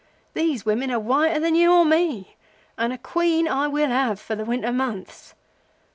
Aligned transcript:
'These 0.33 0.65
women 0.65 0.89
are 0.89 0.97
whiter 0.99 1.39
than 1.39 1.53
you 1.53 1.71
or 1.71 1.85
me, 1.85 2.35
and 2.75 2.91
a 2.91 2.97
Queen 2.97 3.47
I 3.47 3.67
will 3.67 3.89
have 3.89 4.19
for 4.19 4.33
the 4.35 4.43
winter 4.43 4.71
months. 4.71 5.35